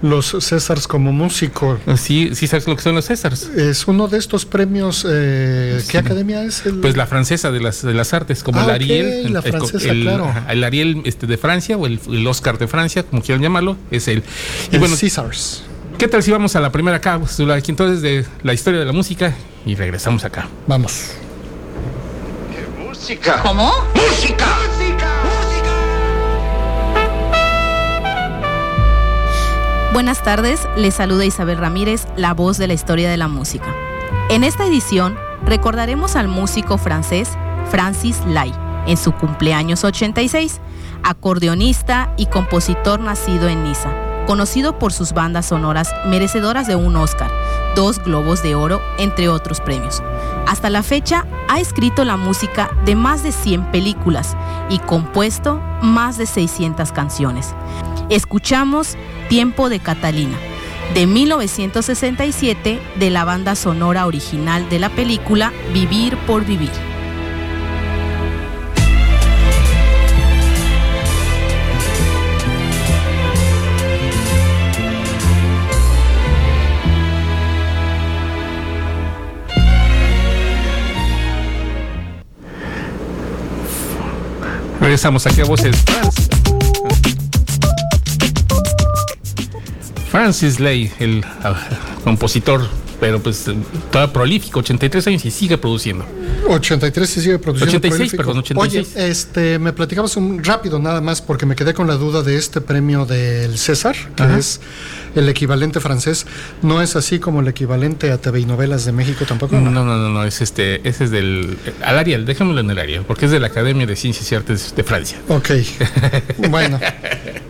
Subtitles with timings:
[0.03, 1.80] Los Césars como músico.
[1.96, 3.44] Sí, sí sabes lo que son los Césars.
[3.56, 5.08] Es uno de estos premios.
[5.09, 6.66] Eh, ¿Qué academia es?
[6.66, 6.81] El...
[6.81, 9.08] Pues la francesa de las, de las artes, como ah, el Ariel.
[9.08, 10.34] Okay, la el, francesa, el, claro.
[10.50, 14.09] El Ariel este, de Francia o el, el, Oscar de Francia, como quieran llamarlo, es
[14.09, 14.24] el.
[14.72, 15.64] Y el bueno, Césars.
[15.97, 18.91] ¿Qué tal si vamos a la primera cápsula aquí entonces de la historia de la
[18.91, 19.34] música
[19.66, 20.50] y regresamos acá?
[20.68, 21.12] Vamos.
[22.52, 23.41] ¿Qué música?
[23.41, 23.72] ¿Cómo?
[23.96, 24.72] ¡Música!
[29.93, 33.67] Buenas tardes, les saluda Isabel Ramírez, la voz de la historia de la música.
[34.31, 35.15] En esta edición
[35.45, 37.29] recordaremos al músico francés
[37.69, 38.51] Francis Lai
[38.87, 40.61] en su cumpleaños 86,
[41.03, 43.91] acordeonista y compositor nacido en Niza,
[44.25, 47.29] conocido por sus bandas sonoras merecedoras de un Oscar,
[47.75, 50.01] dos Globos de Oro, entre otros premios.
[50.47, 54.35] Hasta la fecha ha escrito la música de más de 100 películas
[54.69, 57.53] y compuesto más de 600 canciones.
[58.09, 58.97] Escuchamos
[59.29, 60.38] Tiempo de Catalina,
[60.94, 66.72] de 1967, de la banda sonora original de la película Vivir por Vivir.
[84.84, 85.81] Regresamos aquí a voces.
[90.13, 92.62] Francis Lay, el uh, compositor,
[93.00, 93.50] pero pues
[93.91, 96.06] todavía prolífico, 83 años y sigue produciendo.
[96.47, 97.77] 83 y sigue produciendo.
[97.77, 98.17] 86, prolífico.
[98.23, 98.95] perdón, 86.
[98.95, 102.37] Oye, este, me platicabas un rápido nada más porque me quedé con la duda de
[102.37, 104.37] este premio del César, que Ajá.
[104.37, 104.59] es
[105.15, 106.25] el equivalente francés.
[106.61, 109.55] ¿No es así como el equivalente a TV y novelas de México tampoco?
[109.59, 112.77] No, no, no, no, no es este, ese es del, al Ariel, déjamelo en el
[112.79, 115.17] Ariel, porque es de la Academia de Ciencias y Artes de Francia.
[115.29, 115.49] Ok,
[116.49, 116.79] bueno.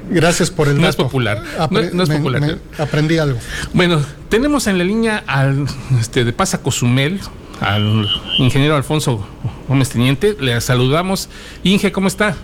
[0.09, 0.89] Gracias por el No dato.
[0.89, 1.41] es popular.
[1.71, 2.41] No, no es me, popular.
[2.41, 3.39] me aprendí algo.
[3.73, 5.65] Bueno, tenemos en la línea al
[5.99, 7.19] este, de Pasa Cozumel,
[7.59, 8.07] al
[8.37, 9.25] ingeniero Alfonso
[9.67, 10.35] Gómez Teniente.
[10.39, 11.29] Le saludamos.
[11.63, 12.35] Inge, ¿cómo está?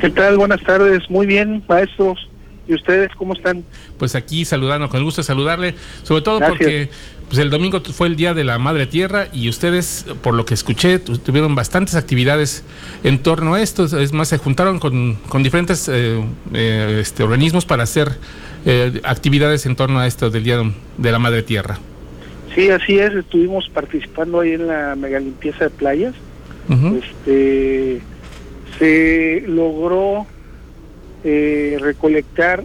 [0.00, 0.38] ¿Qué tal?
[0.38, 1.08] Buenas tardes.
[1.10, 2.28] Muy bien, maestros.
[2.66, 3.64] ¿Y ustedes cómo están?
[3.98, 5.74] Pues aquí saludando, con el gusto de saludarle,
[6.04, 6.58] sobre todo Gracias.
[6.58, 6.90] porque
[7.30, 10.54] pues el domingo fue el Día de la Madre Tierra y ustedes, por lo que
[10.54, 12.64] escuché, tuvieron bastantes actividades
[13.04, 13.84] en torno a esto.
[13.84, 18.18] Es más, se juntaron con, con diferentes eh, eh, este, organismos para hacer
[18.66, 20.62] eh, actividades en torno a esto del Día
[20.96, 21.78] de la Madre Tierra.
[22.54, 23.14] Sí, así es.
[23.14, 26.14] Estuvimos participando ahí en la mega limpieza de playas.
[26.68, 28.00] Este
[28.78, 30.26] Se logró
[31.24, 32.64] eh, recolectar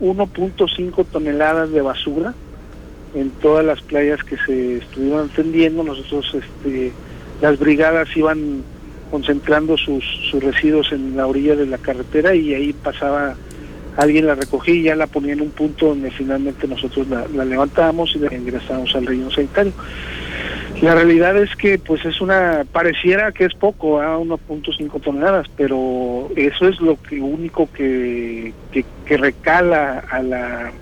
[0.00, 2.34] 1.5 toneladas de basura
[3.14, 5.84] en todas las playas que se estuvieron atendiendo.
[5.84, 6.92] Nosotros, este,
[7.40, 8.62] las brigadas iban
[9.10, 13.36] concentrando sus, sus residuos en la orilla de la carretera y ahí pasaba
[13.96, 17.44] alguien la recogía y ya la ponía en un punto donde finalmente nosotros la, la
[17.44, 19.72] levantábamos y la ingresamos al relleno sanitario.
[20.82, 26.28] La realidad es que pues es una, pareciera que es poco, a 1.5 toneladas, pero
[26.36, 30.72] eso es lo que único que, que, que recala a la,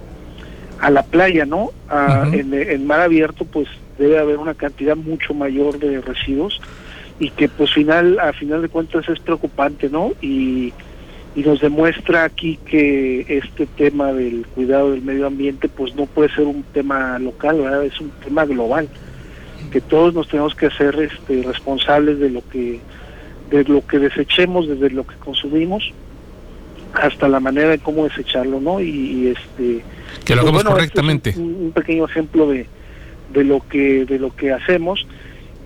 [0.80, 1.70] a la playa, ¿no?
[1.88, 2.34] A- Ujú.
[2.34, 3.68] en, en mar abierto pues
[3.98, 6.58] debe haber una cantidad mucho mayor de residuos
[7.20, 10.12] y que pues final, a final de cuentas es preocupante, ¿no?
[10.22, 10.72] Y,
[11.34, 16.28] y nos demuestra aquí que este tema del cuidado del medio ambiente pues no puede
[16.34, 17.84] ser un tema local, ¿verdad?
[17.84, 18.88] Es un tema global
[19.70, 22.80] que todos nos tenemos que hacer este, responsables de lo que
[23.50, 25.92] de lo que desechemos desde lo que consumimos
[26.94, 29.82] hasta la manera de cómo desecharlo no y, y, este
[30.24, 31.30] Que lo pues, hagamos bueno, correctamente.
[31.30, 32.66] este es un, un pequeño ejemplo de,
[33.32, 35.06] de lo que de lo que hacemos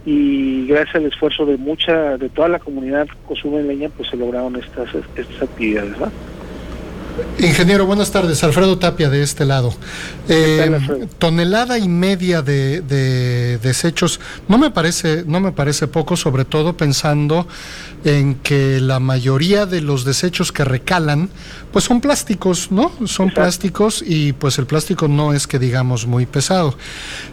[0.06, 4.88] y gracias al esfuerzo de mucha de toda la comunidad cosumeña pues se lograron estas
[4.94, 5.96] estas actividades.
[7.38, 8.44] Ingeniero, buenas tardes.
[8.44, 9.74] Alfredo Tapia de este lado.
[10.28, 16.16] Eh, tal, tonelada y media de, de desechos no me parece no me parece poco,
[16.16, 17.48] sobre todo pensando
[18.06, 21.28] en que la mayoría de los desechos que recalan,
[21.72, 22.90] pues son plásticos, ¿no?
[23.06, 23.34] Son Exacto.
[23.34, 26.76] plásticos y pues el plástico no es que digamos muy pesado.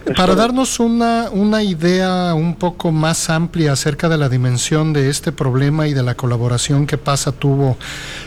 [0.04, 5.10] Es Para darnos una, una idea un poco más amplia acerca de la dimensión de
[5.10, 7.76] este problema y de la colaboración que PASA tuvo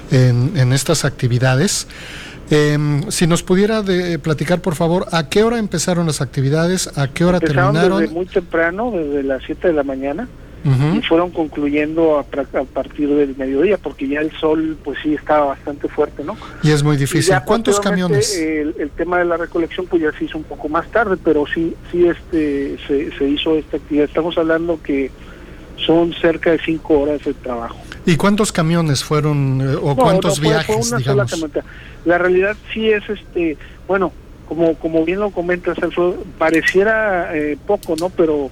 [0.09, 1.87] en, en estas actividades,
[2.49, 7.09] em, si nos pudiera de- platicar, por favor, a qué hora empezaron las actividades, a
[7.09, 8.01] qué hora Empezaron terminaron.
[8.03, 10.29] desde muy temprano desde las 7 de la mañana
[10.95, 15.87] Y fueron concluyendo a, partir del mediodía porque ya el sol pues sí estaba bastante
[15.87, 17.35] fuerte no Y es muy difícil.
[17.45, 18.35] ¿Cuántos camiones?
[18.37, 21.45] El, el tema de la recolección pues ya se hizo un poco más tarde, pero
[21.47, 24.05] sí, sí este, se, se hizo esta actividad.
[24.05, 25.09] Estamos hablando que
[25.85, 27.77] son cerca de cinco horas de trabajo.
[28.05, 31.31] ¿Y cuántos camiones fueron eh, o No, cuántos no, fue- viajes, fue una sola digamos?
[31.31, 31.63] camioneta.
[32.05, 34.11] La realidad sí es, este, bueno,
[34.47, 38.09] como, como bien lo comentas, Alfredo, pareciera eh, poco, ¿no?
[38.09, 38.49] Pero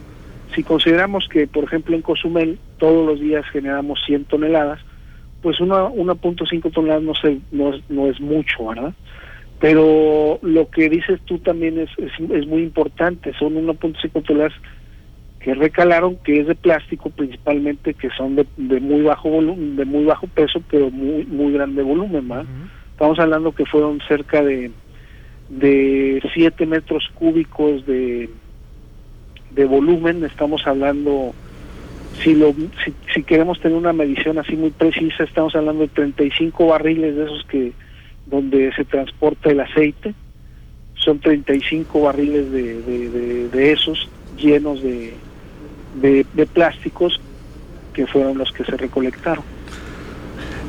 [0.55, 4.79] si consideramos que, por ejemplo, en Cozumel todos los días generamos 100 toneladas,
[5.41, 8.93] pues una 1.5 toneladas no, se, no, es, no es mucho, ¿verdad?
[9.59, 14.53] Pero lo que dices tú también es, es, es muy importante, son 1.5 toneladas
[15.39, 19.85] que recalaron que es de plástico principalmente que son de, de muy bajo volumen de
[19.85, 22.45] muy bajo peso pero muy muy grande volumen ¿verdad?
[22.89, 24.71] estamos hablando que fueron cerca de
[25.49, 28.27] de 7 metros cúbicos de
[29.55, 31.33] de volumen estamos hablando
[32.21, 32.53] si lo
[32.83, 37.23] si, si queremos tener una medición así muy precisa estamos hablando de 35 barriles de
[37.23, 37.73] esos que
[38.25, 40.13] donde se transporta el aceite
[40.95, 45.13] son 35 barriles de, de, de, de esos llenos de,
[46.01, 47.19] de, de plásticos
[47.93, 49.43] que fueron los que se recolectaron.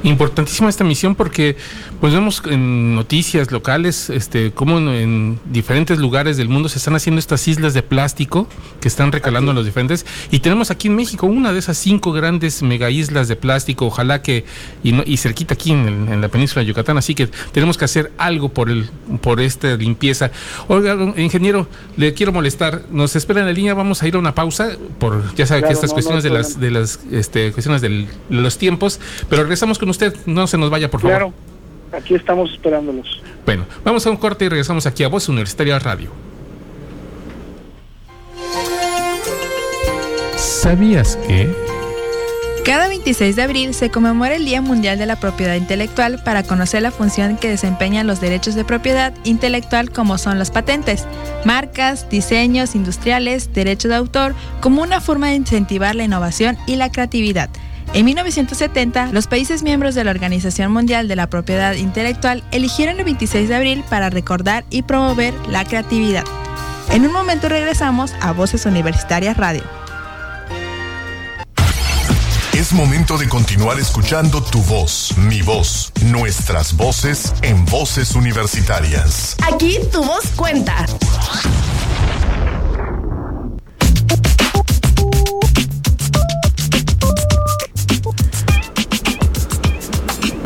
[0.02, 1.56] Importantísima esta misión porque
[2.00, 6.94] pues vemos en noticias locales este cómo en, en diferentes lugares del mundo se están
[6.94, 8.46] haciendo estas islas de plástico
[8.80, 10.06] que están recalando en los diferentes.
[10.30, 14.22] Y tenemos aquí en México una de esas cinco grandes mega islas de plástico ojalá
[14.22, 14.44] que
[14.84, 16.98] y, no- y cerquita aquí en, el- en la península de Yucatán.
[16.98, 18.88] Así que tenemos que hacer algo por el
[19.22, 20.30] por esta limpieza.
[20.68, 22.82] Oiga ingeniero le quiero molestar.
[22.92, 23.74] Nos espera en la línea.
[23.74, 24.68] Vamos a ir a una pausa
[25.00, 28.58] por ya sabe que estas no, cuestiones de las de las este, cuestiones de los
[28.58, 31.32] tiempos pero regresamos con usted no se nos vaya por favor Claro,
[31.92, 33.22] aquí estamos esperándolos.
[33.44, 36.10] bueno, vamos a un corte y regresamos aquí a Voz Universitaria Radio.
[40.36, 41.50] ¿Sabías que?
[42.64, 46.82] Cada 26 de abril se conmemora el Día Mundial de la Propiedad Intelectual para conocer
[46.82, 51.06] la función que desempeñan los derechos de propiedad intelectual como son las patentes,
[51.44, 56.90] marcas, diseños industriales, derechos de autor, como una forma de incentivar la innovación y la
[56.90, 57.50] creatividad.
[57.96, 63.06] En 1970, los países miembros de la Organización Mundial de la Propiedad Intelectual eligieron el
[63.06, 66.24] 26 de abril para recordar y promover la creatividad.
[66.90, 69.62] En un momento regresamos a Voces Universitarias Radio.
[72.52, 79.36] Es momento de continuar escuchando tu voz, mi voz, nuestras voces en voces universitarias.
[79.50, 80.84] Aquí tu voz cuenta.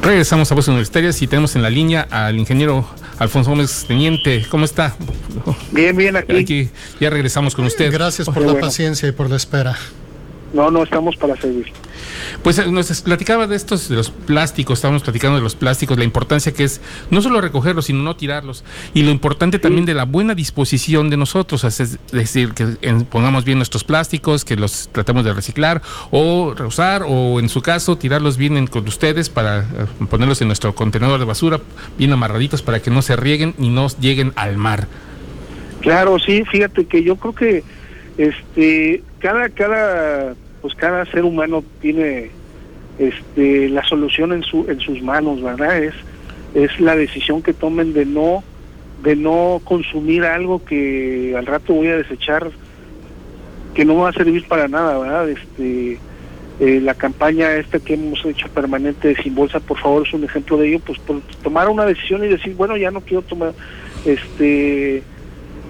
[0.03, 2.89] Regresamos a Voz Universitarias y tenemos en la línea al ingeniero
[3.19, 4.47] Alfonso Gómez Teniente.
[4.51, 4.97] ¿Cómo está?
[5.73, 6.37] Bien, bien, aquí.
[6.37, 7.93] Aquí ya regresamos con usted.
[7.93, 8.67] Gracias por Qué la bueno.
[8.67, 9.77] paciencia y por la espera.
[10.55, 11.67] No, no estamos para servir.
[12.43, 16.05] Pues eh, nos platicaba de estos, de los plásticos, estábamos platicando de los plásticos, la
[16.05, 18.65] importancia que es no solo recogerlos, sino no tirarlos.
[18.95, 22.67] Y lo importante también de la buena disposición de nosotros, es decir, que
[23.09, 27.97] pongamos bien nuestros plásticos, que los tratemos de reciclar o reusar, o en su caso,
[27.97, 29.65] tirarlos bien con ustedes para eh,
[30.09, 31.61] ponerlos en nuestro contenedor de basura,
[31.99, 34.87] bien amarraditos para que no se rieguen y no lleguen al mar.
[35.81, 37.65] Claro, sí, fíjate que yo creo que
[38.19, 42.31] este cada cada pues cada ser humano tiene
[42.99, 45.83] este la solución en su en sus manos, ¿verdad?
[45.83, 45.95] Es
[46.55, 48.43] es la decisión que tomen de no
[49.03, 52.51] de no consumir algo que al rato voy a desechar
[53.75, 55.31] que no va a servir para nada, ¿verdad?
[55.31, 55.99] Este
[56.61, 60.25] eh, la campaña esta que hemos hecho permanente de sin bolsa, por favor, es un
[60.25, 63.55] ejemplo de ello, pues por tomar una decisión y decir, bueno, ya no quiero tomar
[64.05, 65.03] este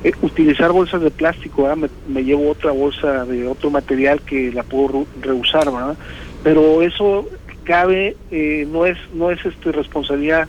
[0.02, 1.68] eh, utilizar bolsas de plástico,
[2.08, 5.96] me, llevo otra bolsa de otro material que la puedo reusar, ¿verdad?
[6.42, 7.28] Pero eso
[7.64, 10.48] cabe, eh, no es no es este responsabilidad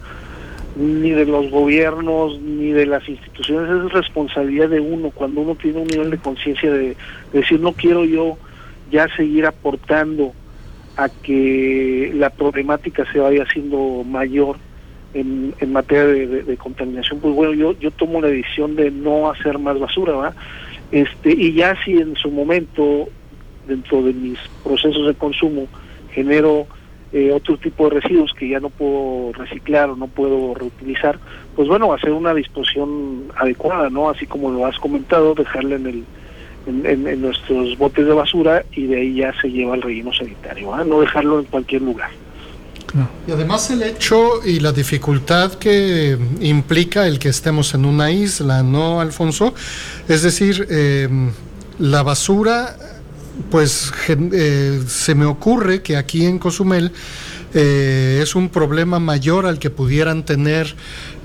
[0.75, 5.79] ni de los gobiernos ni de las instituciones, es responsabilidad de uno cuando uno tiene
[5.79, 6.95] un nivel de conciencia de,
[7.33, 8.37] decir no quiero yo
[8.89, 10.33] ya seguir aportando
[10.95, 14.57] a que la problemática se vaya haciendo mayor
[15.13, 19.79] en, materia de, contaminación, pues bueno, yo, yo tomo la decisión de no hacer más
[19.79, 20.33] basura, ¿va?
[20.91, 23.07] Este, y ya si en su momento,
[23.67, 25.67] dentro de mis procesos de consumo,
[26.11, 26.67] genero
[27.13, 31.19] eh, otro tipo de residuos que ya no puedo reciclar o no puedo reutilizar,
[31.55, 34.09] pues bueno, hacer una disposición adecuada, ¿no?
[34.09, 36.03] Así como lo has comentado, dejarla en el
[36.67, 40.83] en, nuestros botes de basura y de ahí ya se lleva al relleno sanitario, ¿va?
[40.83, 42.09] no dejarlo en cualquier lugar.
[43.27, 48.63] Y además el hecho y la dificultad que implica el que estemos en una isla,
[48.63, 49.53] ¿no, Alfonso?
[50.07, 51.31] Es decir, em,
[51.79, 52.75] la basura,
[53.49, 56.91] pues eh, se me ocurre que aquí en Cozumel
[57.53, 60.73] eh, es un problema mayor al que pudieran tener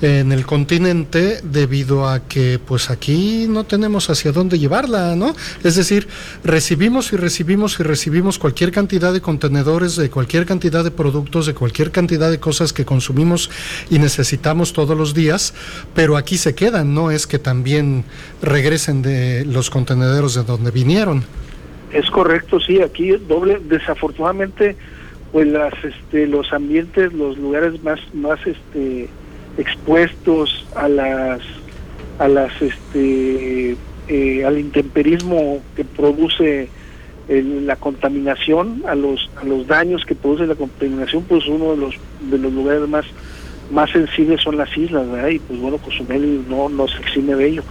[0.02, 5.34] en el continente debido a que pues aquí no tenemos hacia dónde llevarla, ¿no?
[5.62, 6.08] Es decir,
[6.42, 11.54] recibimos y recibimos y recibimos cualquier cantidad de contenedores, de cualquier cantidad de productos, de
[11.54, 13.48] cualquier cantidad de cosas que consumimos
[13.88, 15.54] y necesitamos todos los días,
[15.94, 18.04] pero aquí se quedan, no es que también
[18.42, 21.24] regresen de los contenederos de donde vinieron.
[21.92, 24.76] Es correcto, sí, aquí doble, desafortunadamente,
[25.32, 29.08] pues las, este, los ambientes, los lugares más, más, este,
[29.58, 31.40] expuestos a las
[32.18, 33.76] a las este
[34.08, 36.68] eh, al intemperismo que produce
[37.28, 41.94] la contaminación a los a los daños que produce la contaminación pues uno de los
[42.30, 43.04] de los lugares más
[43.70, 45.28] más sensibles son las islas ¿verdad?
[45.28, 47.62] y pues bueno Cozumel no no se exime de ello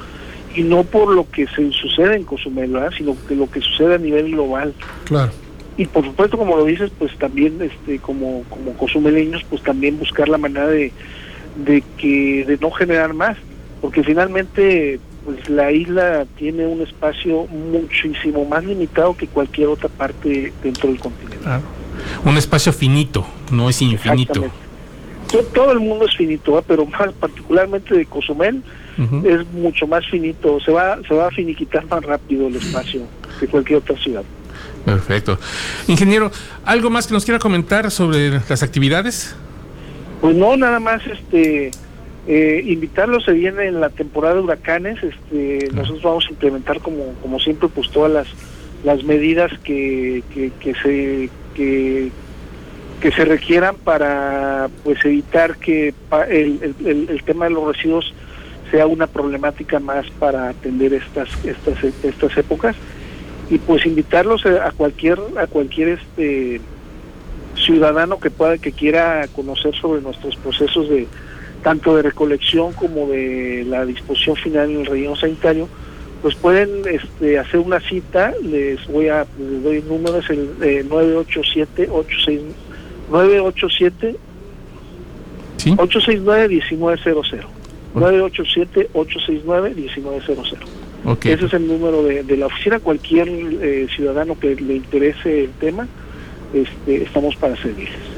[0.55, 2.91] y no por lo que se sucede en Cozumel ¿verdad?
[2.97, 4.73] sino que lo que sucede a nivel global
[5.05, 5.31] claro
[5.77, 10.29] y por supuesto como lo dices pues también este como como cozumeleños pues también buscar
[10.29, 10.91] la manera de
[11.55, 13.37] de que de no generar más,
[13.81, 20.53] porque finalmente pues la isla tiene un espacio muchísimo más limitado que cualquier otra parte
[20.61, 21.37] dentro del continente.
[22.23, 24.45] Un espacio finito, no es infinito.
[25.53, 28.61] Todo, el mundo es finito, pero más particularmente de Cozumel
[29.25, 33.01] es mucho más finito, se va se va a finiquitar más rápido el espacio
[33.39, 34.23] que cualquier otra ciudad.
[34.85, 35.37] Perfecto.
[35.87, 36.31] Ingeniero,
[36.63, 39.35] ¿algo más que nos quiera comentar sobre las actividades?
[40.21, 41.71] Pues no, nada más este
[42.27, 47.13] eh, invitarlos, se viene en la temporada de huracanes, este, nosotros vamos a implementar como,
[47.21, 48.27] como siempre pues todas las,
[48.83, 52.11] las medidas que, que, se que,
[53.05, 55.93] que se requieran para pues evitar que
[56.27, 58.11] el, el, tema de los residuos
[58.71, 62.75] sea una problemática más para atender estas estas estas épocas.
[63.51, 66.61] Y pues invitarlos a cualquier a cualquier este
[67.55, 71.07] ciudadano que pueda que quiera conocer sobre nuestros procesos de
[71.61, 75.69] tanto de recolección como de la disposición final en el relleno sanitario
[76.23, 78.33] pues pueden este, hacer una cita.
[78.41, 82.41] Les voy a les doy el número es el eh, 987 86
[83.09, 84.15] 987
[85.57, 85.71] ¿Sí?
[85.71, 87.31] 869 1900
[87.95, 90.53] 987 869 1900
[91.05, 91.31] okay.
[91.33, 95.51] ese es el número de, de la oficina cualquier eh, ciudadano que le interese el
[95.51, 95.87] tema
[96.53, 98.14] este, estamos para servirles.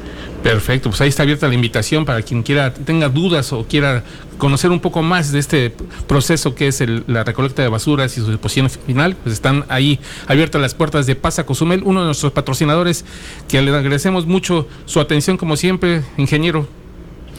[0.48, 4.02] Perfecto, pues ahí está abierta la invitación para quien quiera, tenga dudas o quiera
[4.38, 5.74] conocer un poco más de este
[6.06, 10.62] proceso que es la recolecta de basuras y su disposición final, pues están ahí abiertas
[10.62, 13.04] las puertas de Pasa Cozumel, uno de nuestros patrocinadores,
[13.46, 16.66] que le agradecemos mucho su atención como siempre, ingeniero.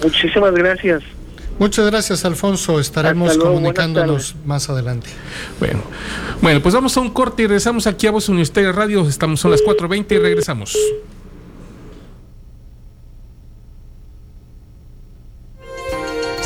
[0.04, 1.02] Muchísimas gracias.
[1.58, 2.80] Muchas gracias, Alfonso.
[2.80, 5.10] Estaremos comunicándonos más adelante.
[5.60, 5.82] Bueno,
[6.44, 9.08] bueno, pues vamos a un corte y regresamos aquí a Voz Universitaria Radio.
[9.08, 10.78] Estamos son las 4.20 y regresamos.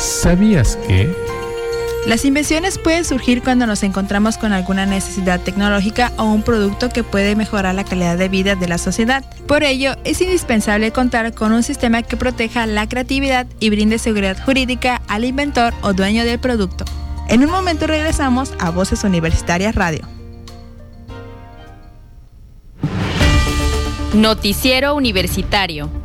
[0.04, 1.10] ¿Sabías que?
[2.06, 7.02] Las invenciones pueden surgir cuando nos encontramos con alguna necesidad tecnológica o un producto que
[7.02, 9.24] puede mejorar la calidad de vida de la sociedad.
[9.46, 14.36] Por ello, es indispensable contar con un sistema que proteja la creatividad y brinde seguridad
[14.44, 16.84] jurídica al inventor o dueño del producto.
[17.30, 20.06] En un momento regresamos a Voces Universitarias Radio.
[24.12, 26.03] Noticiero Universitario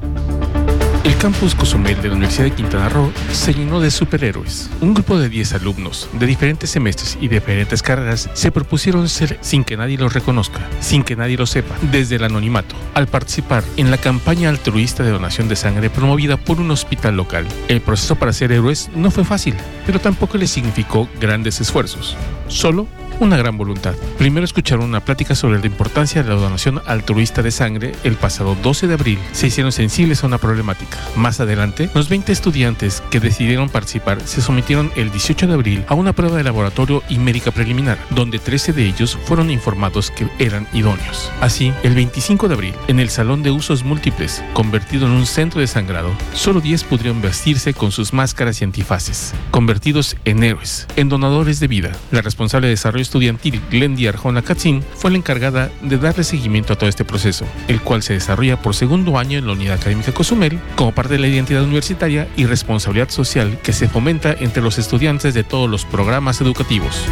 [1.03, 4.70] el campus Cozumel de la Universidad de Quintana Roo se llenó de superhéroes.
[4.82, 9.63] Un grupo de 10 alumnos de diferentes semestres y diferentes carreras se propusieron ser sin
[9.63, 13.91] que nadie los reconozca, sin que nadie lo sepa, desde el anonimato, al participar en
[13.91, 17.46] la campaña altruista de donación de sangre promovida por un hospital local.
[17.68, 22.18] El proceso para ser héroes no fue fácil, pero tampoco les significó grandes esfuerzos.
[22.48, 22.88] Solo
[23.20, 23.96] una gran voluntad.
[24.18, 28.56] Primero escucharon una plática sobre la importancia de la donación altruista de sangre el pasado
[28.62, 29.20] 12 de abril.
[29.34, 30.88] Se hicieron sensibles a una problemática.
[31.15, 35.96] Más adelante, los 20 estudiantes que decidieron participar se sometieron el 18 de abril a
[35.96, 40.67] una prueba de laboratorio y médica preliminar, donde 13 de ellos fueron informados que eran
[40.74, 41.31] idóneos.
[41.41, 45.62] Así, el 25 de abril, en el Salón de Usos Múltiples, convertido en un centro
[45.62, 51.10] de sangrado, solo 10 pudieron vestirse con sus máscaras y antifaces, convertidos en héroes, en
[51.10, 51.91] donadores de vida.
[52.12, 56.75] La responsable de desarrollo estudiantil Glendy Arjona Katzin fue la encargada de darle seguimiento a
[56.75, 60.60] todo este proceso, el cual se desarrolla por segundo año en la Unidad Académica Cozumel
[60.79, 65.33] como parte de la identidad universitaria y responsabilidad social que se fomenta entre los estudiantes
[65.33, 67.03] de todos los programas educativos.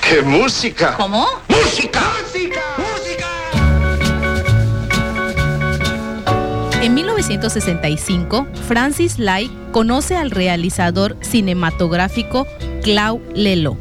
[0.00, 0.94] ¡Qué música!
[0.96, 1.26] ¿Cómo?
[1.46, 2.00] ¡Música!
[2.22, 2.62] ¡Música!
[2.78, 3.26] ¡Música!
[6.80, 12.46] En 1965, Francis Lai conoce al realizador cinematográfico
[12.82, 13.76] Clau Lelo,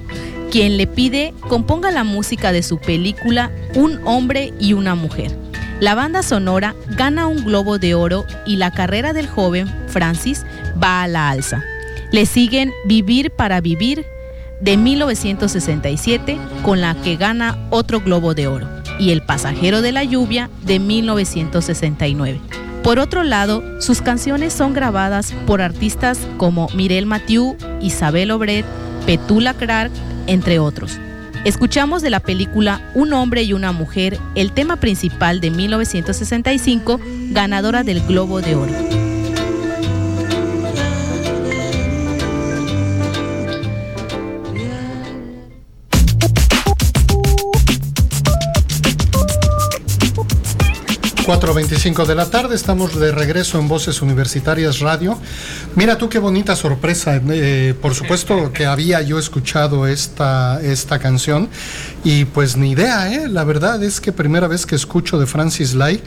[0.51, 5.31] quien le pide componga la música de su película Un hombre y una mujer.
[5.79, 10.45] La banda sonora gana un globo de oro y la carrera del joven Francis
[10.81, 11.63] va a la alza.
[12.11, 14.05] Le siguen Vivir para Vivir
[14.59, 18.67] de 1967 con la que gana otro globo de oro
[18.99, 22.41] y El pasajero de la lluvia de 1969.
[22.83, 28.65] Por otro lado, sus canciones son grabadas por artistas como Mirel Mathieu, Isabel Obret,
[29.05, 29.91] Petula Clark,
[30.27, 30.99] entre otros.
[31.45, 36.99] Escuchamos de la película Un hombre y una mujer el tema principal de 1965,
[37.31, 39.08] ganadora del Globo de Oro.
[51.29, 55.15] 4.25 de la tarde, estamos de regreso en Voces Universitarias Radio.
[55.75, 57.21] Mira tú qué bonita sorpresa.
[57.29, 61.47] eh, por supuesto que había yo escuchado esta, esta canción
[62.03, 63.27] y pues ni idea, ¿eh?
[63.27, 66.01] La verdad es que primera vez que escucho de Francis Lai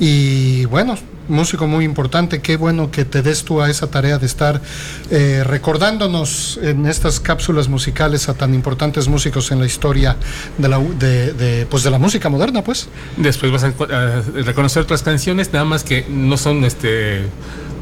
[0.00, 0.96] y bueno,
[1.28, 4.60] músico muy importante, qué bueno que te des tú a esa tarea de estar
[5.10, 10.16] eh, recordándonos en estas cápsulas musicales a tan importantes músicos en la historia
[10.58, 12.88] de la, de, pues de la música moderna, pues.
[13.16, 17.22] Después vas a, a reconocer otras canciones, nada más que no son este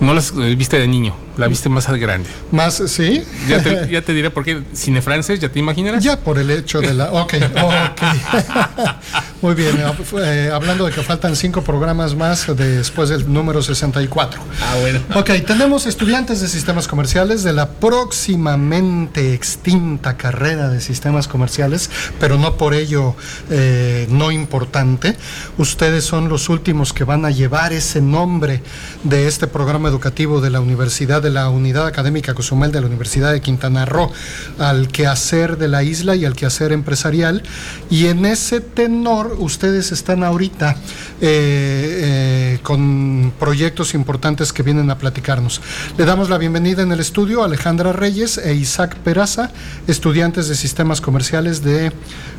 [0.01, 2.29] no las viste de niño, la viste más al grande.
[2.53, 3.25] Más, sí.
[3.49, 4.63] Ya te, ya te diré por qué.
[4.73, 6.05] Cine francés, ¿ya te imaginarás?
[6.05, 7.11] Ya por el hecho de la.
[7.13, 8.03] Ok, ok.
[9.43, 9.83] Muy bien.
[10.23, 14.41] Eh, hablando de que faltan cinco programas más después del número 64.
[14.61, 15.01] Ah, bueno.
[15.15, 21.89] Ok, tenemos estudiantes de sistemas comerciales de la próximamente extinta carrera de sistemas comerciales,
[22.21, 23.17] pero no por ello
[23.49, 25.17] eh, no importante.
[25.57, 28.63] Ustedes son los últimos que van a llevar ese nombre
[29.05, 33.33] de este programa educativo de la Universidad, de la Unidad Académica Cozumel de la Universidad
[33.33, 34.11] de Quintana Roo,
[34.59, 37.43] al quehacer de la isla y al quehacer empresarial.
[37.89, 40.77] Y en ese tenor, ustedes están ahorita
[41.21, 45.61] eh, eh, con proyectos importantes que vienen a platicarnos.
[45.97, 49.51] Le damos la bienvenida en el estudio a Alejandra Reyes e Isaac Peraza,
[49.87, 51.93] estudiantes de sistemas comerciales de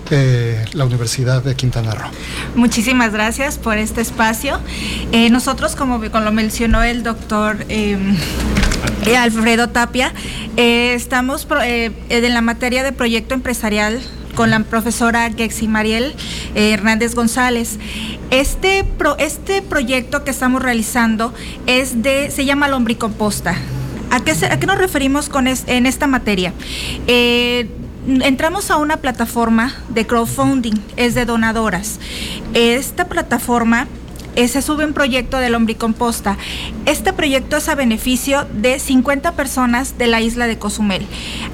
[0.09, 2.09] eh, la Universidad de Quintana Roo.
[2.55, 4.59] Muchísimas gracias por este espacio.
[5.31, 7.97] Nosotros, como, como, lo mencionó el doctor eh,
[9.17, 10.13] Alfredo Tapia,
[10.57, 11.47] estamos
[12.09, 14.01] en la materia de proyecto empresarial
[14.35, 16.15] con la profesora Gexi Mariel
[16.55, 17.77] Hernández González.
[18.29, 18.85] Este,
[19.19, 21.33] este proyecto que estamos realizando
[21.67, 23.55] es de, se llama lombricomposta.
[24.09, 25.29] ¿A qué, ¿A qué nos referimos
[25.67, 26.53] en esta materia?
[27.07, 27.69] Eh,
[28.07, 31.99] entramos a una plataforma de crowdfunding, es de donadoras.
[32.53, 33.87] Esta plataforma
[34.35, 36.37] se sube un proyecto de lombricomposta.
[36.85, 41.05] Este proyecto es a beneficio de 50 personas de la isla de Cozumel.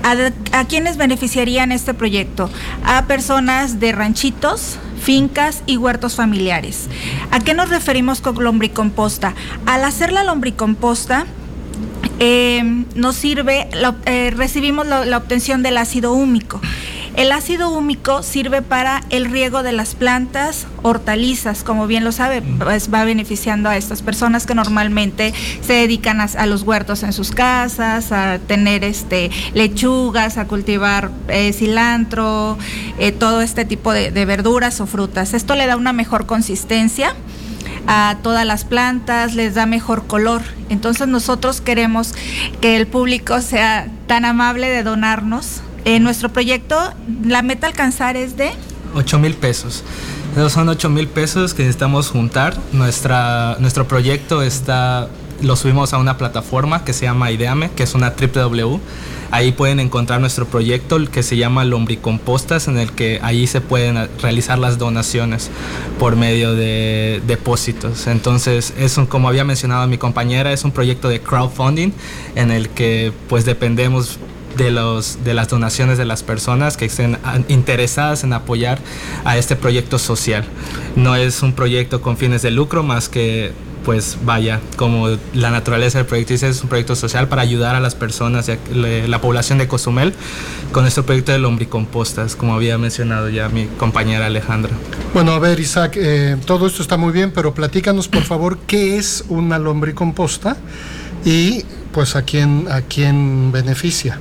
[0.04, 0.16] ¿A,
[0.58, 2.50] a quiénes beneficiarían este proyecto?
[2.84, 6.88] A personas de ranchitos, fincas y huertos familiares.
[7.32, 9.34] ¿A qué nos referimos con lombricomposta?
[9.66, 11.26] Al hacer la lombricomposta,
[12.20, 13.68] eh, nos sirve,
[14.06, 16.60] eh, recibimos la obtención del ácido húmico.
[17.18, 22.44] El ácido húmico sirve para el riego de las plantas, hortalizas, como bien lo sabe,
[22.44, 27.32] pues va beneficiando a estas personas que normalmente se dedican a, los huertos en sus
[27.32, 32.56] casas, a tener este lechugas, a cultivar eh, cilantro,
[33.00, 35.34] eh, todo este tipo de, de verduras o frutas.
[35.34, 37.16] Esto le da una mejor consistencia
[37.88, 40.44] a todas las plantas, les da mejor color.
[40.70, 42.14] Entonces nosotros queremos
[42.62, 45.64] que el público sea tan amable de donarnos
[46.02, 46.78] nuestro proyecto,
[47.24, 48.52] la meta alcanzar es de...
[48.94, 49.84] 8 mil pesos.
[50.34, 52.58] Esos son 8 mil pesos que necesitamos juntar.
[52.74, 55.08] Nuestra, nuestro proyecto está,
[55.42, 58.80] lo subimos a una plataforma que se llama Ideame, que es una www.
[59.30, 64.10] Ahí pueden encontrar nuestro proyecto que se llama Lombricompostas, en el que ahí se pueden
[64.22, 65.50] realizar las donaciones
[66.00, 68.08] por medio de depósitos.
[68.08, 71.92] Entonces, es un, como había mencionado mi compañera, es un proyecto de crowdfunding
[72.36, 74.18] en el que pues dependemos
[74.58, 77.18] de, los, de las donaciones de las personas que estén
[77.48, 78.80] interesadas en apoyar
[79.24, 80.46] a este proyecto social.
[80.96, 83.54] No es un proyecto con fines de lucro más que
[83.88, 87.80] pues vaya, como la naturaleza del proyecto dice, es un proyecto social para ayudar a
[87.80, 90.14] las personas, la población de Cozumel,
[90.74, 94.74] con este proyecto de lombricompostas, como había mencionado ya mi compañera Alejandra.
[95.14, 98.98] Bueno, a ver, Isaac, eh, todo esto está muy bien, pero platícanos, por favor, qué
[98.98, 100.58] es una lombricomposta
[101.24, 104.20] y pues a quién, a quién beneficia.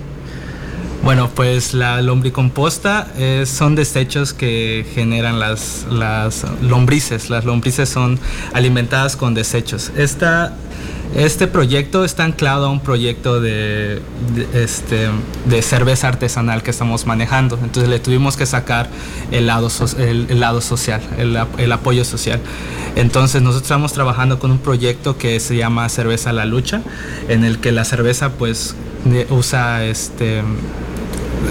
[1.07, 3.07] Bueno, pues la lombricomposta
[3.45, 7.31] son desechos que generan las, las lombrices.
[7.31, 8.19] Las lombrices son
[8.53, 9.93] alimentadas con desechos.
[11.15, 14.03] este proyecto está anclado a un proyecto de,
[14.53, 15.09] este,
[15.45, 17.57] de cerveza artesanal que estamos manejando.
[17.63, 18.91] Entonces le tuvimos que sacar
[19.31, 22.41] el lado, el, lado social, el, el, apoyo social.
[22.97, 26.83] Entonces nosotros estamos trabajando con un proyecto que se llama Cerveza la Lucha,
[27.29, 28.75] en el que la cerveza pues
[29.31, 30.43] usa este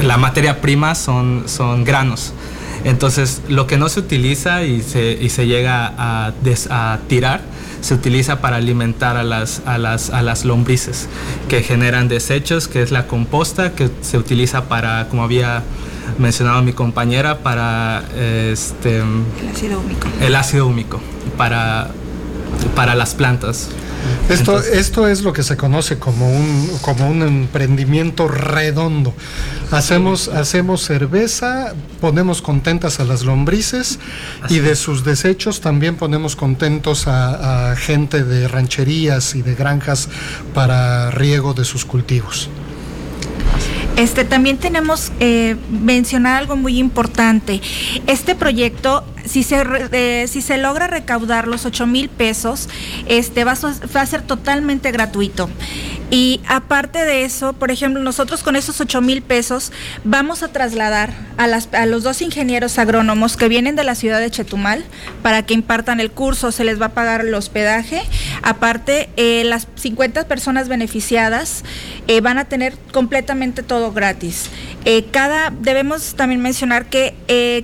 [0.04, 2.34] la materia prima son, son granos.
[2.84, 6.34] Entonces, lo que no se utiliza y se, y se llega a,
[6.70, 7.42] a, tirar,
[7.82, 11.10] se utiliza para alimentar a las, a, las, a las lombrices,
[11.50, 15.64] que generan desechos, que es la composta, que se utiliza para, como había
[16.20, 20.08] mencionado mi compañera, para este, el ácido húmico.
[20.22, 21.02] El ácido húmico,
[21.38, 21.90] para,
[22.76, 23.70] para las plantas.
[24.30, 29.14] Esto, esto es lo que se conoce como un, como un emprendimiento redondo.
[29.72, 34.00] Hacemos, hacemos cerveza, ponemos contentas a las lombrices
[34.50, 40.10] y de sus desechos también ponemos contentos a, a gente de rancherías y de granjas
[40.54, 42.50] para riego de sus cultivos.
[43.98, 47.62] Este, también tenemos eh, mencionar algo muy importante.
[48.08, 52.70] Este proyecto, si se, eh, si se logra recaudar los 8 mil pesos,
[53.08, 55.50] este, va, a ser totalmente gratuito.
[56.12, 59.72] Y aparte de eso, por ejemplo, nosotros con esos 8 mil pesos
[60.04, 64.20] vamos a trasladar a, las, a, los dos ingenieros agrónomos que vienen de la ciudad
[64.20, 64.86] de Chetumal
[65.24, 68.04] para que impartan el curso, se les va a pagar el hospedaje.
[68.44, 71.64] Aparte, eh, las 50 personas beneficiadas
[72.08, 74.50] eh, van a tener completamente todo gratis.
[74.86, 77.16] Eh, cada, debemos también mencionar que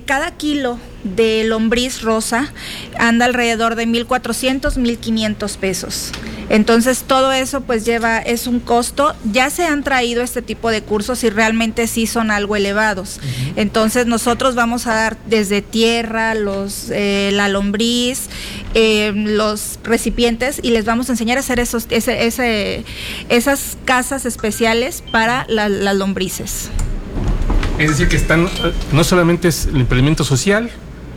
[0.06, 2.52] cada kilo de lombriz rosa
[2.98, 6.12] anda alrededor de 1.400, 1.500 pesos.
[6.48, 9.14] Entonces todo eso pues lleva, es un costo.
[9.32, 13.20] Ya se han traído este tipo de cursos y realmente sí son algo elevados.
[13.56, 18.28] Entonces nosotros vamos a dar desde tierra, los, eh, la lombriz,
[18.74, 22.84] eh, los recipientes y les vamos a enseñar a hacer esos, ese,
[23.28, 26.70] esas casas especiales para las lombrices.
[27.78, 28.48] Es decir, que están,
[28.92, 30.70] no solamente es el emprendimiento social,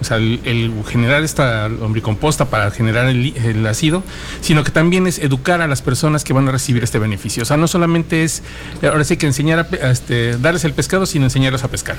[0.06, 4.04] sea, el, generar esta lombricomposta para generar el, ácido,
[4.42, 7.44] sino que también es educar a las personas que van a recibir este beneficio.
[7.44, 8.44] O sea, no solamente es,
[8.84, 11.98] ahora sí que enseñar a, este, darles el pescado, sino enseñarlos a pescar.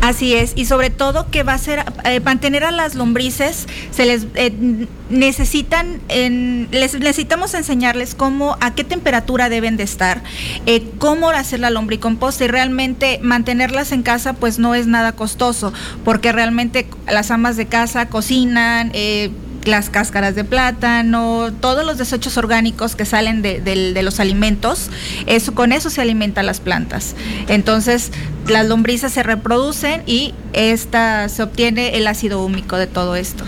[0.00, 4.06] Así es, y sobre todo que va a ser, eh, mantener a las lombrices, se
[4.06, 10.22] les eh, necesitan, les necesitamos enseñarles cómo, a qué temperatura deben de estar,
[10.66, 15.72] eh, cómo hacer la lombricomposta y realmente mantenerlas en casa pues no es nada costoso,
[16.04, 19.30] porque realmente las amas de casa cocinan, eh,
[19.64, 24.90] las cáscaras de plátano, todos los desechos orgánicos que salen de, los alimentos,
[25.26, 27.14] eso, con eso se alimentan las plantas.
[27.48, 28.10] Entonces,
[28.46, 33.44] las lombrices se reproducen y esta, se obtiene el ácido húmico de todo esto.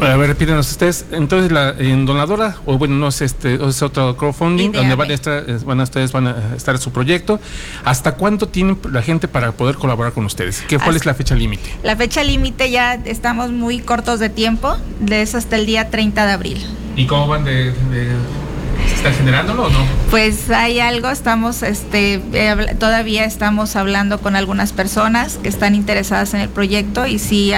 [0.00, 1.06] A ver, repítenos ustedes.
[1.12, 5.14] Entonces, la, en Donadora, o bueno, no es este, es otro crowdfunding, donde van a
[5.14, 7.40] estar, van a, ustedes van a estar su proyecto.
[7.84, 10.62] ¿Hasta cuánto tienen la gente para poder colaborar con ustedes?
[10.68, 11.70] ¿Qué, ¿Cuál es la fecha límite?
[11.82, 16.26] La fecha límite ya estamos muy cortos de tiempo, de eso hasta el día 30
[16.26, 16.66] de abril.
[16.96, 17.72] ¿Y cómo van de
[18.94, 19.78] ¿Están generándolo o no?
[20.10, 26.34] Pues hay algo, estamos, este, eh, todavía estamos hablando con algunas personas que están interesadas
[26.34, 27.52] en el proyecto y sí,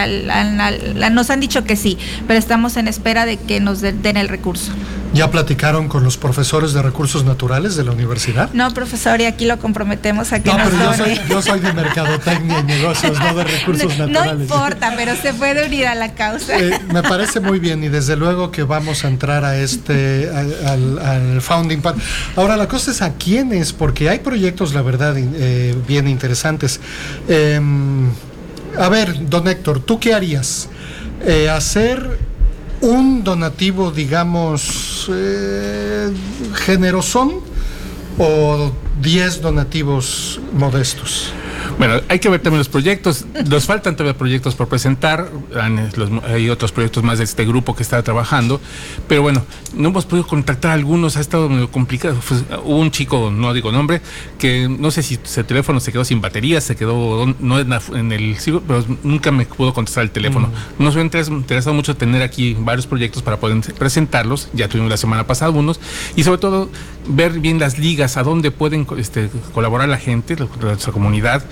[1.13, 4.73] nos han dicho que sí, pero estamos en espera de que nos den el recurso.
[5.17, 8.51] ¿Ya platicaron con los profesores de recursos naturales de la universidad?
[8.53, 11.73] No, profesor, y aquí lo comprometemos a que no, pero yo soy, yo soy, de
[11.73, 14.37] mercadotecnia y negocios, no de recursos naturales.
[14.37, 16.59] No importa, pero se puede unir a la causa.
[16.59, 20.99] Eh, me parece muy bien y desde luego que vamos a entrar a este, al,
[21.41, 21.97] Founding Pad.
[22.37, 26.81] Ahora, la cosa es a quiénes, porque hay proyectos, la verdad, eh, bien interesantes.
[27.29, 28.11] Em,
[28.79, 30.69] a ver, don Héctor, ¿tú qué harías?
[31.25, 32.19] Eh, hacer
[32.81, 36.11] un donativo, digamos, eh,
[36.55, 37.41] generosón
[38.19, 41.33] o 10 donativos modestos?
[41.79, 43.27] Bueno, hay que ver también los proyectos.
[43.49, 45.31] Nos faltan todavía proyectos por presentar.
[46.25, 48.61] Hay otros proyectos más de este grupo que está trabajando.
[49.09, 51.17] Pero bueno, no hemos podido contactar a algunos.
[51.17, 52.17] Ha estado medio complicado.
[52.65, 54.01] Hubo un chico, no digo nombre,
[54.39, 58.37] que no sé si su teléfono se quedó sin batería, se quedó no en, el
[58.67, 60.49] pero nunca me pudo contestar el teléfono.
[60.79, 60.83] Mm.
[60.83, 64.49] Nos ha interesado mucho tener aquí varios proyectos para poder presentarlos.
[64.55, 65.79] Ya tuvimos la semana pasada unos.
[66.17, 66.71] Y sobre todo
[67.09, 71.45] ver bien las ligas, a dónde pueden este, colaborar la gente, nuestra comunidad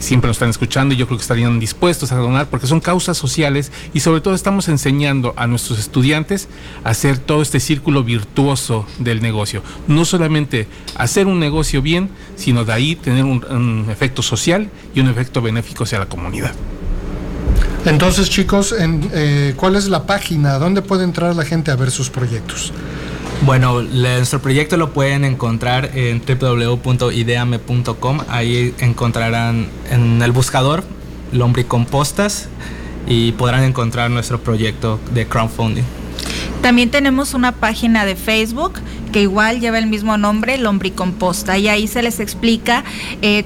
[0.00, 3.16] siempre nos están escuchando y yo creo que estarían dispuestos a donar porque son causas
[3.16, 6.48] sociales y sobre todo estamos enseñando a nuestros estudiantes
[6.84, 9.62] a hacer todo este círculo virtuoso del negocio.
[9.88, 15.08] No solamente hacer un negocio bien, sino de ahí tener un, efecto social y un
[15.08, 16.52] efecto benéfico hacia la comunidad.
[17.84, 20.58] Entonces chicos, en, eh, ¿cuál es la página?
[20.58, 22.72] ¿Dónde puede entrar la gente a ver sus proyectos?
[23.44, 28.20] Bueno, nuestro proyecto lo pueden encontrar en www.ideame.com.
[28.28, 30.84] Ahí encontrarán en el buscador
[31.32, 32.48] lombricompostas
[33.08, 35.82] y podrán encontrar nuestro proyecto de crowdfunding.
[36.62, 38.74] También tenemos una página de Facebook
[39.12, 42.84] que igual lleva el mismo nombre, Lombricomposta, y ahí se les explica
[43.22, 43.44] eh,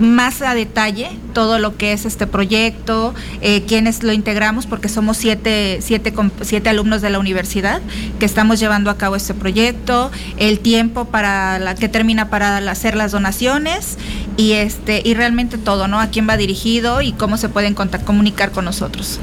[0.00, 5.16] más a detalle todo lo que es este proyecto, eh, quienes lo integramos, porque somos
[5.16, 6.12] siete, siete,
[6.42, 7.80] siete, alumnos de la universidad
[8.18, 12.96] que estamos llevando a cabo este proyecto, el tiempo para la que termina para hacer
[12.96, 13.98] las donaciones
[14.36, 16.00] y este y realmente todo, ¿no?
[16.00, 19.20] A quién va dirigido y cómo se pueden comunicar con nosotros.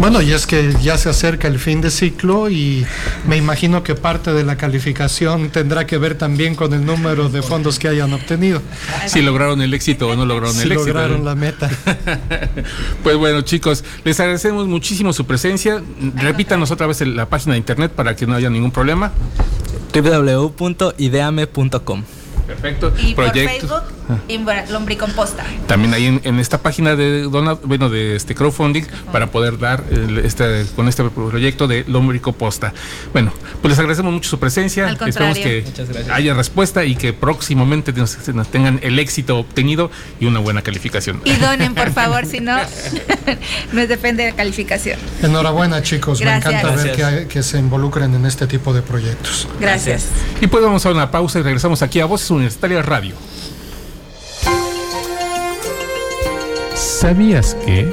[0.00, 2.86] Bueno, y es que ya se acerca el fin de ciclo y
[3.28, 7.42] me imagino que parte de la calificación tendrá que ver también con el número de
[7.42, 8.62] fondos que hayan obtenido.
[9.06, 10.84] Si lograron el éxito o no lograron el éxito.
[10.84, 11.68] Si lograron la meta.
[13.02, 15.82] pues bueno, chicos, les agradecemos muchísimo su presencia.
[16.16, 19.12] Repítanos otra vez la página de internet para que no haya ningún problema.
[19.92, 22.04] www.ideame.com
[22.50, 22.92] Perfecto.
[23.00, 24.64] Y por Facebook, ah.
[24.70, 25.44] Lombricomposta.
[25.68, 28.82] También ahí en, esta página de dona, bueno, de este crowdfunding
[29.12, 29.84] para poder dar
[30.24, 32.74] este, con este proyecto de Lombricomposta.
[33.12, 34.90] Bueno, pues les agradecemos mucho su presencia.
[34.90, 35.64] Esperamos que
[36.12, 38.16] haya respuesta y que próximamente nos,
[38.50, 41.20] tengan el éxito obtenido y una buena calificación.
[41.24, 42.56] Y donen, por favor, si no,
[43.72, 44.98] no depende de calificación.
[45.22, 46.20] Enhorabuena, chicos.
[46.20, 49.46] Me encanta ver que, que, se involucren en este tipo de proyectos.
[49.60, 50.06] Gracias.
[50.40, 53.14] Y pues vamos a una pausa y regresamos aquí a Voces Universitaria Radio.
[56.74, 57.92] ¿Sabías que?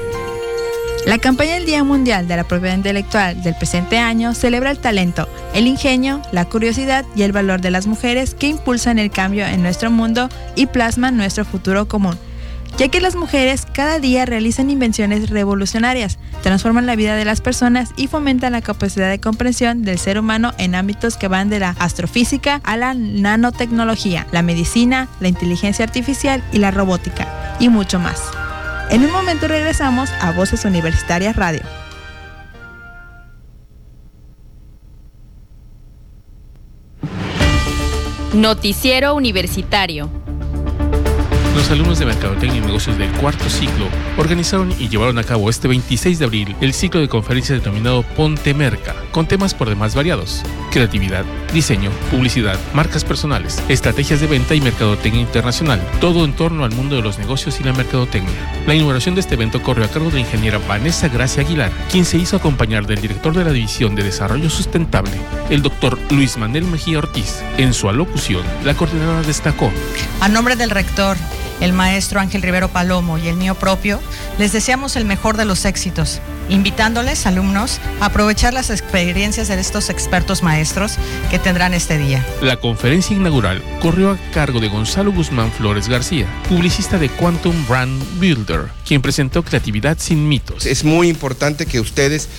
[1.06, 5.28] La campaña del Día Mundial de la Propiedad Intelectual del presente año celebra el talento,
[5.54, 9.62] el ingenio, la curiosidad y el valor de las mujeres que impulsan el cambio en
[9.62, 12.18] nuestro mundo y plasman nuestro futuro común
[12.78, 17.90] ya que las mujeres cada día realizan invenciones revolucionarias, transforman la vida de las personas
[17.98, 21.76] y fomentan la capacidad de comprensión del ser humano en ámbitos que van de la
[21.80, 28.22] astrofísica a la nanotecnología, la medicina, la inteligencia artificial y la robótica, y mucho más.
[28.92, 31.62] En un momento regresamos a Voces Universitarias Radio.
[38.34, 40.27] Noticiero Universitario
[41.58, 45.68] los alumnos de Mercadotecnia y Negocios del cuarto ciclo organizaron y llevaron a cabo este
[45.68, 50.44] 26 de abril el ciclo de conferencias denominado Ponte Merca, con temas por demás variados:
[50.72, 56.76] creatividad, diseño, publicidad, marcas personales, estrategias de venta y mercadotecnia internacional, todo en torno al
[56.76, 58.62] mundo de los negocios y la mercadotecnia.
[58.68, 62.06] La inauguración de este evento corrió a cargo de la ingeniera Vanessa Gracia Aguilar, quien
[62.06, 66.66] se hizo acompañar del director de la División de Desarrollo Sustentable, el doctor Luis Manuel
[66.66, 67.42] Mejía Ortiz.
[67.58, 69.72] En su alocución, la coordinadora destacó:
[70.22, 71.18] A nombre del rector,
[71.62, 74.00] el maestro Ángel Rivero Palomo y el mío propio,
[74.38, 79.90] les deseamos el mejor de los éxitos, invitándoles, alumnos, a aprovechar las experiencias de estos
[79.90, 80.98] expertos maestros
[81.30, 82.26] que tendrán este día.
[82.42, 88.20] La conferencia inaugural corrió a cargo de Gonzalo Guzmán Flores García, publicista de Quantum Brand
[88.20, 90.66] Builder, quien presentó Creatividad sin mitos.
[90.66, 92.30] Es muy importante que ustedes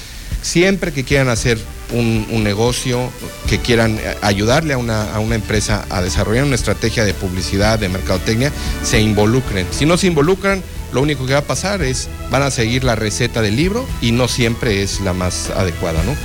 [0.42, 1.58] siempre que quieran hacer
[1.92, 3.10] un, negocio,
[3.48, 7.88] que quieran ayudarle a una, a una empresa a desarrollar una estrategia de publicidad, de
[7.88, 9.66] mercadotecnia, se involucren.
[9.70, 10.62] Si no se involucran,
[10.92, 14.12] lo único que va a pasar es van a seguir la receta del libro y
[14.12, 16.16] no siempre es la más adecuada, ¿no?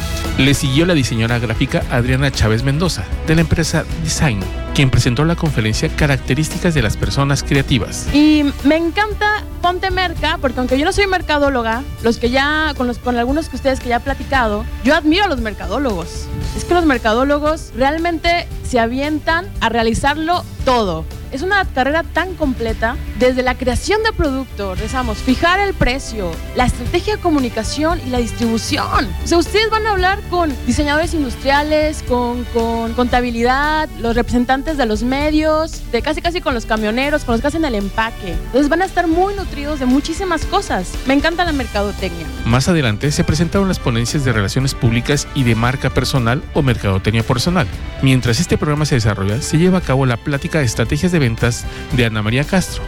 [0.44, 4.40] Le siguió la diseñadora gráfica Adriana Chávez Mendoza, de la empresa Design,
[4.74, 8.08] quien presentó la conferencia Características de las personas creativas.
[8.14, 12.88] Y me encanta Ponte Merca, porque aunque yo no soy mercadóloga, los que ya, con,
[12.88, 16.28] los, con algunos que ustedes que ya he platicado, yo admiro a los mercadólogos.
[16.58, 21.06] Es que los mercadólogos realmente se avientan a realizarlo todo.
[21.32, 26.66] Es una carrera tan completa, desde la creación de producto, rezamos, fijar el precio, la
[26.66, 29.10] estrategia de comunicación y la distribución.
[29.24, 34.86] O sea, ustedes van a hablar con diseñadores industriales, con, con contabilidad, los representantes de
[34.86, 38.32] los medios, de casi casi con los camioneros, con los que hacen el empaque.
[38.32, 40.94] Entonces van a estar muy nutridos de muchísimas cosas.
[41.06, 42.26] Me encanta la mercadotecnia.
[42.46, 47.24] Más adelante se presentaron las ponencias de relaciones públicas y de marca personal o mercadotecnia
[47.24, 47.68] personal.
[48.02, 51.66] Mientras este programa se desarrolla, se lleva a cabo la plática de estrategias de ventas
[51.92, 52.84] de Ana María Castro.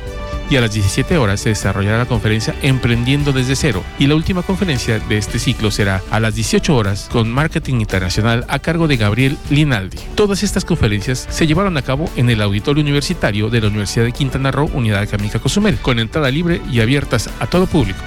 [0.50, 3.84] Y a las 17 horas se desarrollará la conferencia Emprendiendo desde cero.
[4.00, 8.46] Y la última conferencia de este ciclo será a las 18 horas con Marketing Internacional
[8.48, 9.98] a cargo de Gabriel Linaldi.
[10.16, 14.12] Todas estas conferencias se llevaron a cabo en el Auditorio Universitario de la Universidad de
[14.12, 18.00] Quintana Roo, Unidad Académica Cozumel, con entrada libre y abiertas a todo público.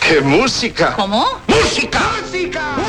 [0.00, 0.94] ¡Qué música!
[0.94, 1.26] ¿Cómo?
[1.46, 2.00] ¡Música!
[2.22, 2.87] ¡Música!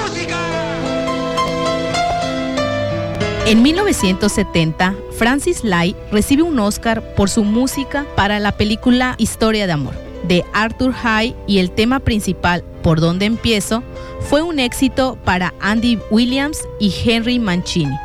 [3.49, 9.73] En 1970, Francis Lai recibe un Oscar por su música para la película Historia de
[9.73, 9.95] Amor
[10.27, 13.81] de Arthur High y el tema principal Por dónde empiezo
[14.19, 17.95] fue un éxito para Andy Williams y Henry Mancini.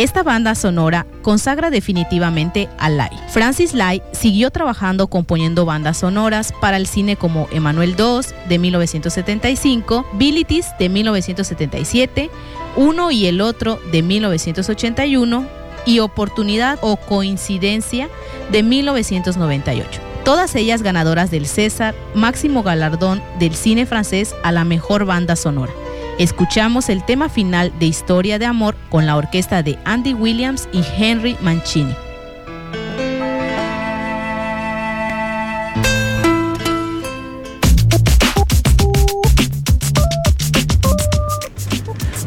[0.00, 3.10] Esta banda sonora consagra definitivamente a Lai.
[3.28, 10.06] Francis Lai siguió trabajando componiendo bandas sonoras para el cine como Emanuel II de 1975,
[10.14, 12.30] Bilitis de 1977,
[12.76, 15.46] Uno y el Otro de 1981
[15.84, 18.08] y Oportunidad o Coincidencia
[18.50, 20.00] de 1998.
[20.24, 25.74] Todas ellas ganadoras del César, máximo galardón del cine francés a la mejor banda sonora.
[26.20, 30.84] Escuchamos el tema final de Historia de Amor con la orquesta de Andy Williams y
[30.98, 31.94] Henry Mancini.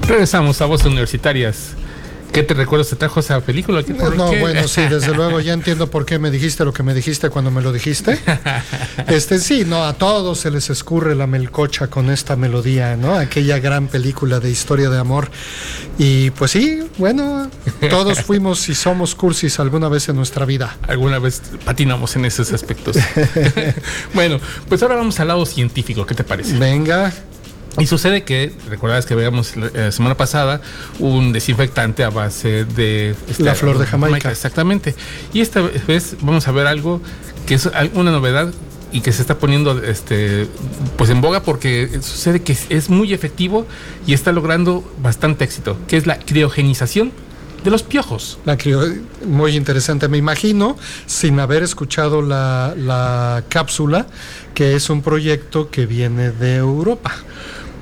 [0.08, 1.76] Regresamos a Voces Universitarias.
[2.34, 2.90] ¿Qué te recuerdas?
[2.90, 3.84] ¿Te trajo esa película?
[4.18, 7.30] no, bueno, sí, desde luego ya entiendo por qué me dijiste lo que me dijiste
[7.30, 8.20] cuando me lo dijiste.
[9.08, 13.16] Este sí, no, a todos se les escurre la melcocha con esta melodía, ¿no?
[13.16, 15.30] Aquella gran película de historia de amor.
[16.00, 17.52] Y pues sí, bueno,
[17.90, 20.78] todos fuimos y somos cursis alguna vez en nuestra vida.
[20.88, 22.98] Alguna vez patinamos en esos aspectos.
[24.14, 26.58] bueno, pues ahora vamos al lado científico, ¿qué te parece?
[26.58, 27.14] Venga.
[27.80, 30.62] Y sucede que, recordabas que veíamos la semana pasada
[31.00, 33.16] un desinfectante a base de...
[33.40, 34.30] la flor de Jamaica.
[34.30, 34.96] Exactamente.
[35.34, 37.02] Y esta vez vamos a ver algo
[37.48, 38.54] que es una novedad
[38.92, 40.48] y que se está poniendo este
[40.98, 43.66] pues en boga porque sucede que es muy efectivo
[44.06, 47.12] y está logrando bastante éxito, que es la criogenización
[47.64, 48.40] de los piojos.
[48.46, 48.58] La
[49.26, 54.06] muy interesante, me imagino, sin haber escuchado la, la cápsula,
[54.54, 57.16] que es un proyecto que viene de Europa.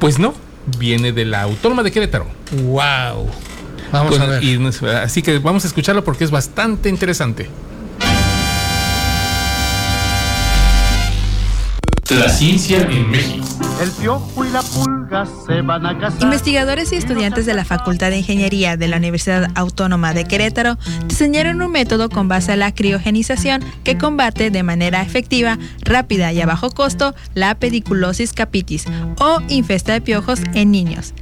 [0.02, 0.34] Pues no,
[0.80, 2.26] viene de la Autónoma de Querétaro.
[2.64, 3.30] ¡Wow!
[3.92, 4.96] Vamos a ver.
[4.96, 7.48] así que vamos a escucharlo porque es bastante interesante.
[12.10, 13.46] La ciencia en México.
[13.80, 14.91] El piojo y la pulga
[15.46, 16.22] se van a casar.
[16.22, 21.62] Investigadores y estudiantes de la Facultad de Ingeniería de la Universidad Autónoma de Querétaro diseñaron
[21.62, 26.46] un método con base a la criogenización que combate de manera efectiva, rápida y a
[26.46, 28.86] bajo costo la pediculosis capitis
[29.20, 31.14] o infesta de piojos en niños.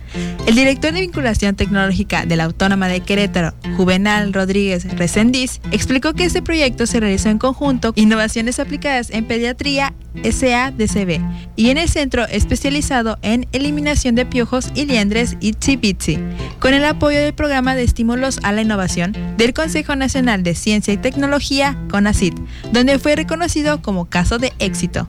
[0.45, 6.25] El director de vinculación tecnológica de la Autónoma de Querétaro, Juvenal Rodríguez Resendiz, explicó que
[6.25, 11.21] este proyecto se realizó en conjunto Innovaciones aplicadas en pediatría SADCB
[11.55, 16.19] y en el Centro Especializado en Eliminación de Piojos y Liendres ITSI
[16.59, 20.93] con el apoyo del Programa de Estímulos a la Innovación del Consejo Nacional de Ciencia
[20.93, 22.39] y Tecnología, CONACYT,
[22.71, 25.07] donde fue reconocido como caso de éxito.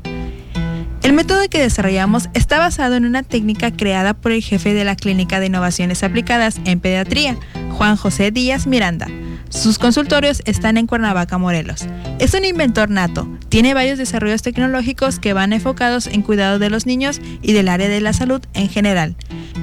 [1.03, 4.97] El método que desarrollamos está basado en una técnica creada por el jefe de la
[4.97, 7.39] Clínica de Innovaciones Aplicadas en Pediatría,
[7.73, 9.07] Juan José Díaz Miranda.
[9.51, 11.85] Sus consultorios están en Cuernavaca, Morelos.
[12.21, 13.29] Es un inventor nato.
[13.49, 17.89] Tiene varios desarrollos tecnológicos que van enfocados en cuidado de los niños y del área
[17.89, 19.17] de la salud en general.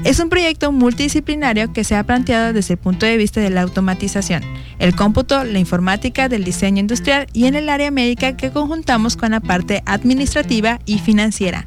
[0.03, 3.61] Es un proyecto multidisciplinario que se ha planteado desde el punto de vista de la
[3.61, 4.43] automatización,
[4.79, 9.31] el cómputo, la informática, del diseño industrial y en el área médica que conjuntamos con
[9.31, 11.63] la parte administrativa y financiera.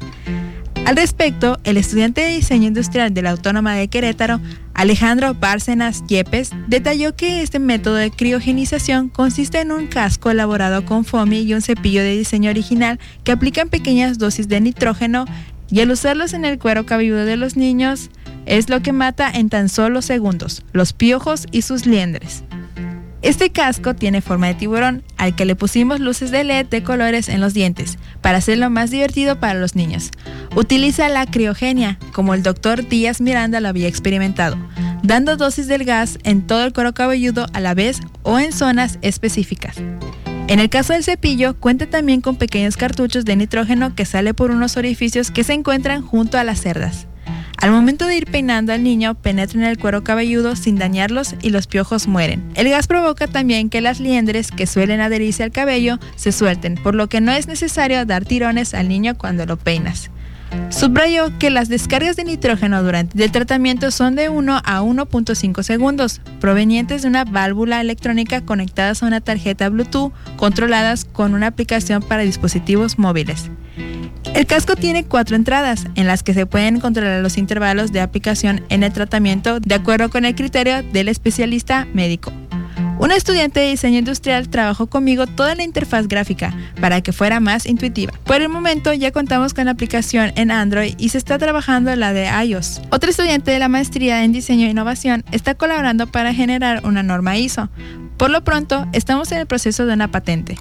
[0.85, 4.39] Al respecto, el estudiante de diseño industrial de la Autónoma de Querétaro,
[4.81, 11.05] Alejandro Bárcenas Yepes, detalló que este método de criogenización consiste en un casco elaborado con
[11.05, 15.25] foamy y un cepillo de diseño original que aplican pequeñas dosis de nitrógeno
[15.69, 18.09] y al usarlos en el cuero cabelludo de los niños
[18.47, 22.43] es lo que mata en tan solo segundos los piojos y sus liendres.
[23.21, 27.29] Este casco tiene forma de tiburón, al que le pusimos luces de LED de colores
[27.29, 30.09] en los dientes, para hacerlo más divertido para los niños.
[30.55, 34.57] Utiliza la criogenia, como el doctor Díaz Miranda lo había experimentado,
[35.03, 38.97] dando dosis del gas en todo el cuero cabelludo a la vez o en zonas
[39.03, 39.77] específicas.
[40.47, 44.49] En el caso del cepillo, cuenta también con pequeños cartuchos de nitrógeno que sale por
[44.49, 47.07] unos orificios que se encuentran junto a las cerdas.
[47.61, 51.51] Al momento de ir peinando al niño, penetra en el cuero cabelludo sin dañarlos y
[51.51, 52.43] los piojos mueren.
[52.55, 56.95] El gas provoca también que las liendres que suelen adherirse al cabello se suelten, por
[56.95, 60.09] lo que no es necesario dar tirones al niño cuando lo peinas.
[60.69, 66.19] Subrayó que las descargas de nitrógeno durante el tratamiento son de 1 a 1.5 segundos,
[66.39, 72.23] provenientes de una válvula electrónica conectadas a una tarjeta Bluetooth controladas con una aplicación para
[72.23, 73.51] dispositivos móviles.
[74.33, 78.63] El casco tiene cuatro entradas en las que se pueden controlar los intervalos de aplicación
[78.69, 82.31] en el tratamiento de acuerdo con el criterio del especialista médico.
[83.01, 87.65] Un estudiante de diseño industrial trabajó conmigo toda la interfaz gráfica para que fuera más
[87.65, 88.13] intuitiva.
[88.25, 92.13] Por el momento ya contamos con la aplicación en Android y se está trabajando la
[92.13, 92.79] de iOS.
[92.91, 97.37] Otro estudiante de la maestría en diseño e innovación está colaborando para generar una norma
[97.37, 97.69] ISO.
[98.17, 100.57] Por lo pronto, estamos en el proceso de una patente.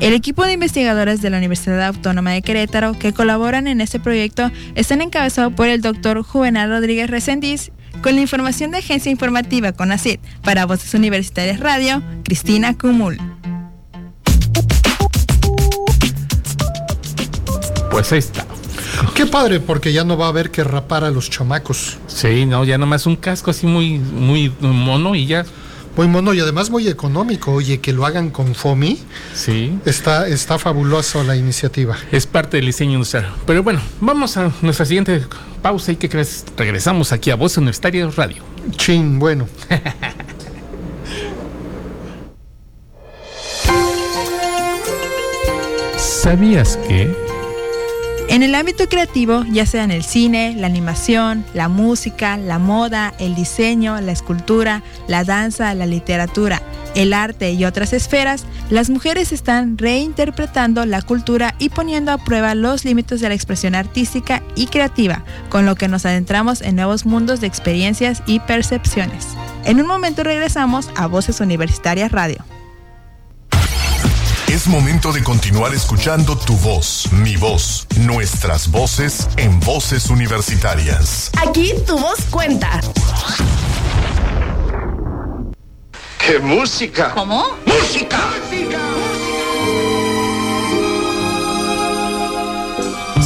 [0.00, 4.50] El equipo de investigadores de la Universidad Autónoma de Querétaro que colaboran en este proyecto
[4.74, 7.72] están encabezados por el doctor Juvenal Rodríguez Resendiz,
[8.02, 13.18] con la información de Agencia Informativa CONACID para Voces Universitarias Radio, Cristina Cumul.
[17.90, 18.46] Pues ahí está.
[19.14, 21.98] Qué padre, porque ya no va a haber que rapar a los chamacos.
[22.06, 25.44] Sí, no, ya nomás un casco así muy, muy mono y ya
[25.98, 27.50] muy mono y además muy económico.
[27.50, 29.00] Oye, que lo hagan con FOMI.
[29.34, 29.76] Sí.
[29.84, 31.96] Está, está fabuloso la iniciativa.
[32.12, 33.34] Es parte del diseño industrial.
[33.44, 35.22] Pero bueno, vamos a nuestra siguiente
[35.60, 38.44] pausa y que crees, regresamos aquí a Voz Universitaria Radio.
[38.76, 39.48] Chin, bueno.
[45.96, 47.12] ¿Sabías que?
[48.28, 53.14] En el ámbito creativo, ya sea en el cine, la animación, la música, la moda,
[53.18, 56.62] el diseño, la escultura, la danza, la literatura,
[56.94, 62.54] el arte y otras esferas, las mujeres están reinterpretando la cultura y poniendo a prueba
[62.54, 67.06] los límites de la expresión artística y creativa, con lo que nos adentramos en nuevos
[67.06, 69.26] mundos de experiencias y percepciones.
[69.64, 72.44] En un momento regresamos a Voces Universitarias Radio.
[74.48, 81.30] Es momento de continuar escuchando tu voz, mi voz, nuestras voces en voces universitarias.
[81.46, 82.80] Aquí tu voz cuenta.
[86.28, 87.12] ¡Qué música!
[87.14, 87.42] ¿Cómo?
[87.64, 88.18] ¡Música!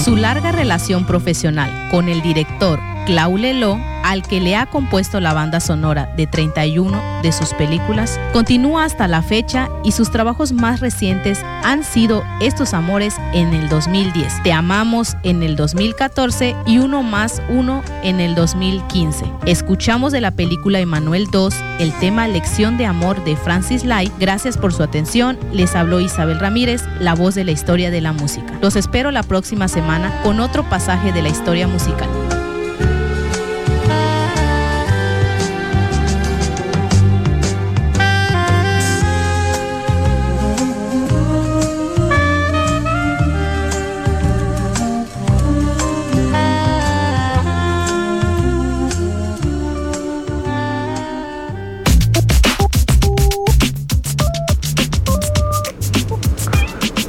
[0.05, 3.81] Su larga relación profesional con el director Clau Lelo
[4.13, 9.09] al que le ha compuesto la banda sonora de 31 de sus películas, continúa hasta
[9.09, 14.53] la fecha y sus trabajos más recientes han sido Estos Amores en el 2010, Te
[14.53, 19.25] Amamos en el 2014 y Uno más Uno en el 2015.
[19.47, 24.13] Escuchamos de la película Emanuel 2 el tema Lección de Amor de Francis Lai.
[24.19, 25.39] Gracias por su atención.
[25.53, 28.59] Les habló Isabel Ramírez, la voz de la historia de la música.
[28.61, 32.09] Los espero la próxima semana con otro pasaje de la historia musical.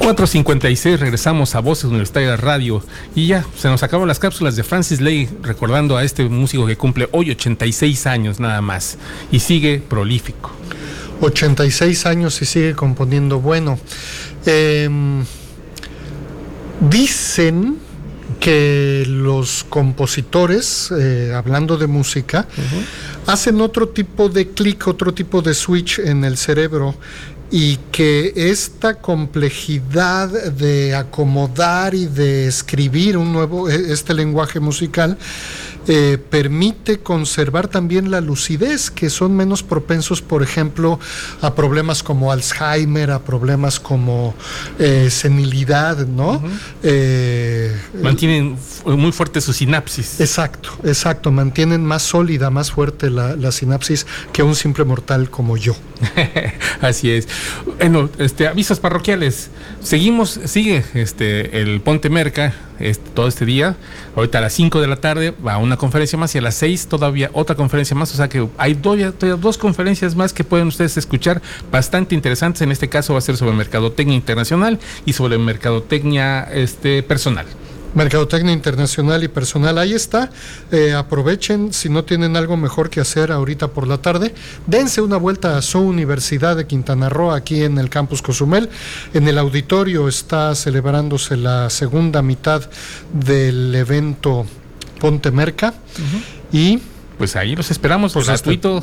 [0.04, 2.84] 4.56 regresamos a Voces Universitarias Radio
[3.14, 6.76] y ya se nos acaban las cápsulas de Francis Lay recordando a este músico que
[6.76, 8.98] cumple hoy 86 años nada más
[9.32, 10.50] y sigue prolífico.
[11.22, 13.78] 86 años y sigue componiendo bueno.
[14.44, 15.24] Em,
[16.90, 17.78] dicen
[18.40, 22.46] que los compositores, eh, hablando de música,
[23.26, 26.94] hacen otro tipo de clic, otro tipo de switch en el cerebro
[27.56, 35.16] y que esta complejidad de acomodar y de escribir un nuevo e, este lenguaje musical
[35.86, 40.98] eh, permite conservar también la lucidez, que son menos propensos, por ejemplo,
[41.40, 44.34] a problemas como Alzheimer, a problemas como
[44.78, 46.42] eh, senilidad, ¿no?
[46.82, 48.56] Eh, mantienen
[48.86, 50.20] muy fuerte su sinapsis.
[50.20, 55.56] Exacto, exacto, mantienen más sólida, más fuerte la, la sinapsis que un simple mortal como
[55.56, 55.74] yo.
[56.80, 57.28] Así es.
[57.78, 59.50] Bueno, este, avisos parroquiales.
[59.82, 63.76] Seguimos, sigue este, el Ponte Merca este, todo este día.
[64.16, 66.88] Ahorita a las 5 de la tarde va una conferencia más y a las 6
[66.88, 68.12] todavía otra conferencia más.
[68.12, 72.62] O sea que hay todavía, dos conferencias más que pueden ustedes escuchar bastante interesantes.
[72.62, 77.46] En este caso va a ser sobre mercadotecnia internacional y sobre mercadotecnia este, personal.
[77.94, 80.30] Mercadotecnia internacional y personal, ahí está.
[80.72, 84.34] Eh, aprovechen, si no tienen algo mejor que hacer ahorita por la tarde,
[84.66, 88.68] dense una vuelta a su Universidad de Quintana Roo, aquí en el campus Cozumel.
[89.12, 92.68] En el auditorio está celebrándose la segunda mitad
[93.12, 94.46] del evento
[95.00, 95.74] Ponte Merca.
[96.52, 96.80] Y.
[97.18, 98.82] Pues ahí los esperamos, pues gratuito.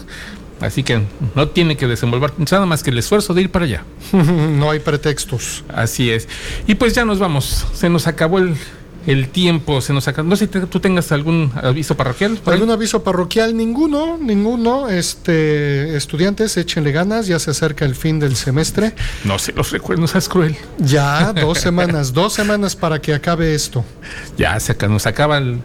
[0.62, 1.02] Así que
[1.36, 3.84] no tiene que desenvolver nada más que el esfuerzo de ir para allá.
[4.14, 5.64] no hay pretextos.
[5.68, 6.28] Así es.
[6.68, 7.66] Y pues ya nos vamos.
[7.74, 8.56] Se nos acabó el,
[9.08, 10.28] el tiempo se nos acaba.
[10.28, 12.40] No sé si tú tengas algún aviso parroquial.
[12.46, 13.56] ¿Algún aviso parroquial?
[13.56, 14.90] Ninguno, ninguno.
[14.90, 18.94] Este, estudiantes, échenle ganas, ya se acerca el fin del semestre.
[19.24, 20.56] No se los recuerdo, es cruel.
[20.78, 23.84] Ya, dos semanas, dos semanas para que acabe esto.
[24.38, 25.60] Ya, se, nos acaba el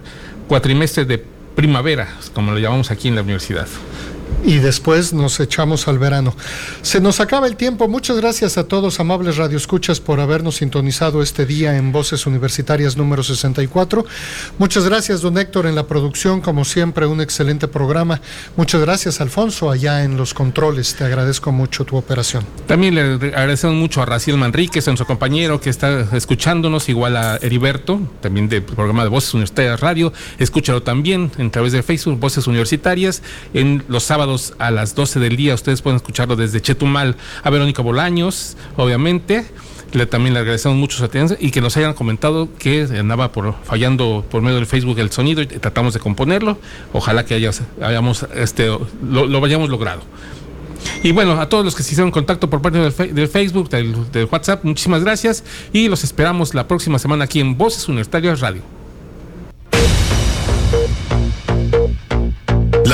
[0.48, 1.22] cuatrimestre de
[1.54, 3.66] primavera, como lo llamamos aquí en la universidad
[4.44, 6.34] y después nos echamos al verano.
[6.82, 7.88] Se nos acaba el tiempo.
[7.88, 13.22] Muchas gracias a todos, amables radioescuchas, por habernos sintonizado este día en Voces Universitarias número
[13.22, 14.04] 64.
[14.58, 18.20] Muchas gracias, don Héctor, en la producción, como siempre, un excelente programa.
[18.56, 20.94] Muchas gracias, Alfonso, allá en los controles.
[20.94, 22.44] Te agradezco mucho tu operación.
[22.66, 27.36] También le agradecemos mucho a Raciel Manríquez, a nuestro compañero que está escuchándonos, igual a
[27.36, 30.12] Heriberto, también del programa de Voces Universitarias Radio.
[30.38, 33.22] Escúchalo también en través de Facebook, Voces Universitarias,
[33.54, 35.52] en los sábados a las 12 del día.
[35.52, 39.44] Ustedes pueden escucharlo desde Chetumal a Verónica Bolaños, obviamente.
[39.92, 43.54] Le, también le agradecemos mucho su atención y que nos hayan comentado que andaba por
[43.64, 46.58] fallando por medio del Facebook el sonido y tratamos de componerlo.
[46.94, 48.68] Ojalá que hayamos este,
[49.06, 50.00] lo, hayamos logrado.
[51.02, 54.28] Y bueno, a todos los que se hicieron contacto por parte del, Facebook, del, del,
[54.32, 55.44] WhatsApp, muchísimas gracias
[55.74, 58.75] y los esperamos la próxima semana aquí en Voces Universitarias Radio.